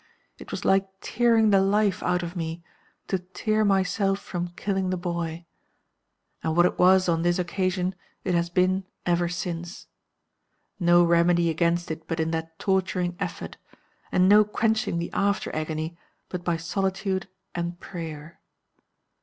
It 0.39 0.49
was 0.49 0.65
like 0.65 0.87
tearing 0.99 1.51
the 1.51 1.61
life 1.61 2.01
out 2.01 2.23
of 2.23 2.35
me 2.35 2.63
to 3.07 3.19
tear 3.19 3.63
myself 3.63 4.17
from 4.17 4.47
killing 4.55 4.89
the 4.89 4.97
boy. 4.97 5.45
And 6.41 6.57
what 6.57 6.65
it 6.65 6.79
was 6.79 7.07
on 7.07 7.21
this 7.21 7.37
occasion 7.37 7.93
it 8.23 8.33
has 8.33 8.49
been 8.49 8.83
ever 9.05 9.29
since. 9.29 9.85
No 10.79 11.03
remedy 11.03 11.51
against 11.51 11.91
it 11.91 12.07
but 12.07 12.19
in 12.19 12.31
that 12.31 12.57
torturing 12.57 13.15
effort, 13.19 13.57
and 14.11 14.27
no 14.27 14.43
quenching 14.43 14.97
the 14.97 15.13
after 15.13 15.53
agony 15.55 15.95
but 16.29 16.43
by 16.43 16.57
solitude 16.57 17.29
and 17.53 17.79
prayer. 17.79 18.39